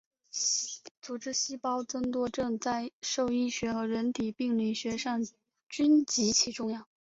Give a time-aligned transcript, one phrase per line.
[0.99, 5.23] 组织细胞增多症在兽医学和人体病理学上
[5.69, 6.87] 均极其重要。